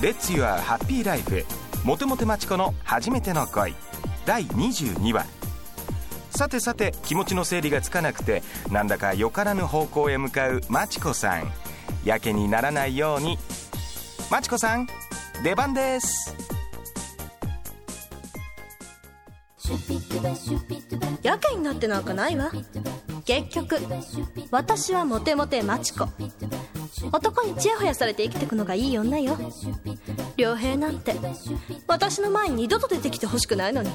[0.02, 1.44] 「レッツ・ユア・ハッピー・ライフ」
[1.84, 3.74] モテモテマチコの初めての恋。
[4.24, 5.26] 第22話。
[6.30, 11.52] さてさて気持ちの整理がつかなくてなんだかよからぬ方向へ向かうマチコさん。
[12.04, 13.38] やけにならないように。
[14.30, 14.86] マチコさん
[15.42, 16.49] 出番です。
[21.22, 22.50] やけになってなんかないわ
[23.24, 23.76] 結局
[24.50, 26.08] 私はモテモテマチコ
[27.12, 29.36] 男にチヤホヤされて生きてくのがいい女よ
[30.36, 31.14] 良平なんて
[31.86, 33.90] 私の前に二度と出てきてほしくないのに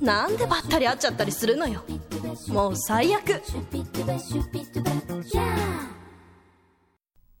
[0.00, 1.82] なんでばったり会っちゃったりするのよ
[2.48, 3.42] もう最悪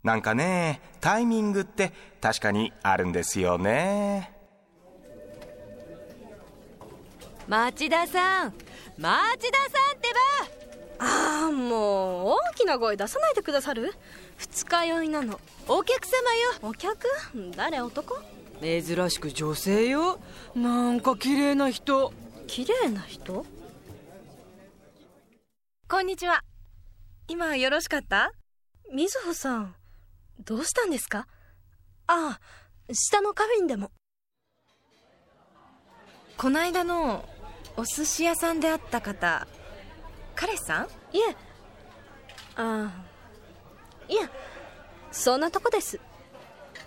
[0.02, 4.41] なんかねタイミングって確かにあるんですよね
[7.48, 8.54] 町田さん
[8.98, 10.08] 町田さんって
[10.98, 11.04] ば。
[11.04, 13.92] ああもう大きな声出さないでくださる？
[14.36, 15.40] 二日酔いなの。
[15.66, 16.70] お客様よ。
[16.70, 17.08] お客？
[17.56, 18.16] 誰男？
[18.60, 20.20] 珍しく女性よ。
[20.54, 22.12] なんか綺麗な人。
[22.46, 23.44] 綺麗な人？
[25.88, 26.44] こんにちは。
[27.26, 28.32] 今よろしかった？
[28.92, 29.74] みずほさん
[30.44, 31.26] どうしたんですか？
[32.06, 32.40] ああ
[32.92, 33.90] 下のカフェンでも。
[36.36, 37.28] こないだの
[37.76, 39.46] お寿司屋さんで会った方
[40.34, 40.84] 彼氏さん？
[41.16, 41.36] いえ。
[42.56, 42.92] ああ
[44.08, 44.28] いや
[45.10, 46.00] そんなとこです。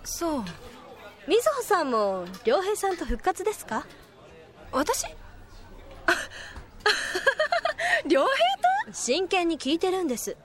[0.04, 0.44] そう。
[1.28, 3.86] みずほさんも良平さんと復活ですか？
[4.72, 5.06] 私？
[8.08, 8.28] 良平
[8.88, 8.94] と？
[8.94, 10.38] 真剣に聞いてるんです。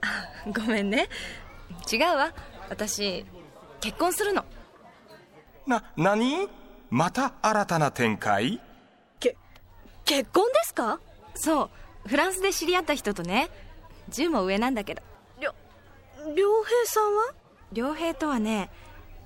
[0.55, 1.09] ごめんね。
[1.91, 2.33] 違うわ。
[2.69, 3.25] 私
[3.79, 4.45] 結婚するの。
[5.67, 6.49] な何？
[6.89, 8.57] また新たな展開？
[8.57, 8.70] け
[10.05, 10.99] 結婚ですか？
[11.35, 11.69] そ
[12.05, 13.49] うフランスで知り合った人とね
[14.09, 15.01] 10も上なんだけど。
[15.39, 15.53] りょ
[16.35, 17.33] 良平さんは？
[17.73, 18.69] 良平とはね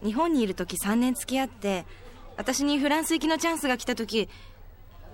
[0.04, 1.86] 日本にいる時3年付き合って
[2.38, 4.30] 私にフランス行きのチャンスが来た時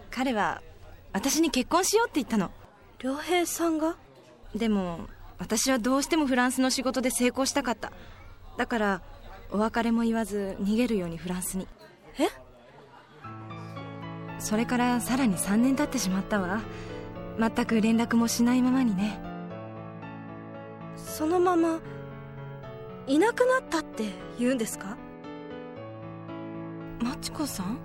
[0.09, 0.61] 彼は
[1.13, 2.51] 私に結婚しようって言ったの。
[3.01, 3.95] 良平さんが？
[4.53, 5.07] でも
[5.39, 7.91] 私はどうしてもフランスの仕事で成功したかった。
[8.57, 9.01] だから
[9.49, 11.67] お別れも言わず逃げるようにフランスに。
[12.19, 12.27] え？
[14.41, 16.61] それからさらに3年経ってしまったわ。
[17.39, 19.19] 全く連絡もしないままにね。
[20.97, 21.79] そのまま
[23.05, 24.05] いなくなったって
[24.39, 24.97] 言うんですか？
[26.99, 27.77] マチコさん？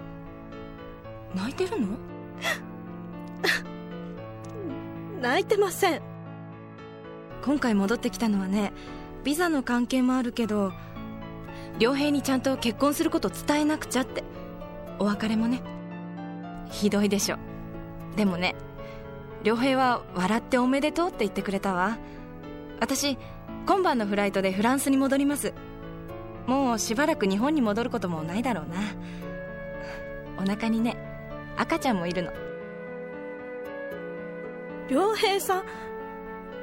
[1.34, 1.89] 泣いてるの？
[5.21, 6.03] 泣いてません。
[7.45, 8.72] 今回戻ってきたのはね
[9.25, 10.72] ビザの関係もあるけど
[11.78, 14.25] 良平にちゃんと結婚すること伝えなくちゃって。
[14.99, 15.61] お別れもね
[16.77, 17.39] ひどいでしょ。
[18.17, 18.55] でもね
[19.43, 21.97] 良平は笑っておめでとうって言ってくれたわ。
[22.81, 23.17] 私
[23.67, 25.55] 今晩のフライトでフランスに戻ります。
[26.47, 28.77] もうしばらく日本に戻ることもないだろうな。
[30.39, 30.97] お腹にね
[31.57, 32.33] 赤ちゃんもいるの。
[34.89, 35.65] 良平さん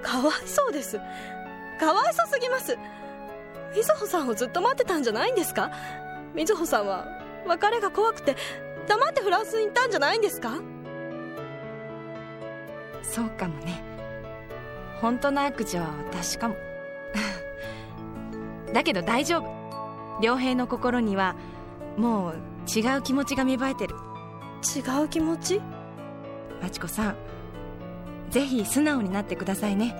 [0.01, 0.99] かわいそうです。
[1.79, 2.77] かわいそすぎます。
[3.75, 5.71] みずほさんをずっと待ってたんじゃないんですか？
[6.35, 7.07] みずほさんは
[7.47, 8.35] 別れが怖くて
[8.87, 10.59] 黙ってフランスに行ったんじゃないんですか？
[13.01, 13.83] そうかもね。
[15.01, 16.55] 本当の悪女は私かも。
[18.73, 19.51] だけど大丈夫。
[20.21, 21.35] 良平の心には
[21.97, 22.35] もう
[22.73, 23.95] 違う気持ちが芽生えてる。
[24.75, 25.61] 違う気持ち？
[26.61, 27.15] まちこさん
[28.29, 29.93] ぜひ素直になってくださいね。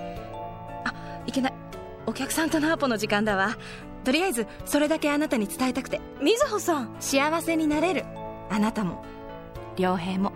[0.84, 0.94] あ
[1.26, 1.54] いけない。
[2.06, 3.56] お客さんとのアポの時間だわ。
[4.02, 6.00] とりあえずそれだけあなたに伝えたくて。
[6.20, 6.96] みずほさん。
[7.00, 8.04] 幸せになれる
[8.50, 9.04] あなたも
[9.76, 10.32] 良平も。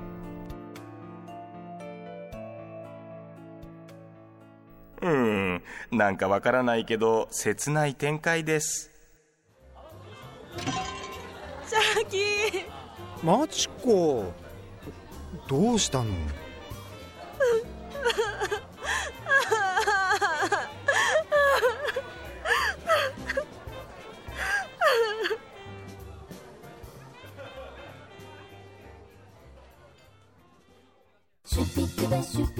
[5.00, 8.90] うんなんかわからないけど切ない展開です。
[11.66, 12.16] シャキ
[13.24, 14.32] マチコ
[15.46, 16.10] どうしたの？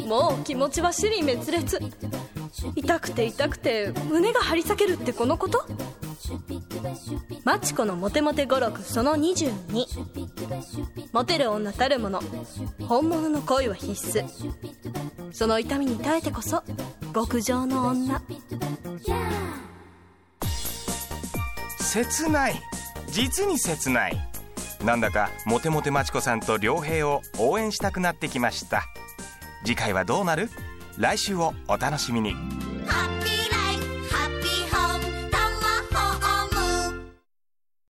[0.07, 1.81] もう気持ちは支離滅裂。
[2.75, 5.65] 痛くて痛くて胸が張り裂けるってこのこと？
[7.45, 9.87] マチコのモテモテ語録その22
[11.13, 12.21] モテる女たるもの。
[12.87, 14.25] 本物の恋は必須。
[15.33, 16.63] その痛みに耐えてこそ
[17.15, 18.21] 極上の女。
[21.81, 22.61] 切ない。
[23.11, 24.19] 実に切ない。
[24.85, 28.85] なんだかモテモテマチコさんと良平を応援したくなってきました。
[29.65, 30.51] 次回はどうなる？
[30.99, 32.35] 来週をお楽しみに。